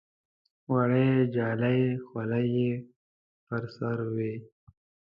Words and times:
وړې 0.71 1.07
جالۍ 1.33 1.81
خولۍ 2.05 2.47
یې 2.57 2.71
پر 3.47 3.63
سر 3.75 3.97
وې. 4.15 4.33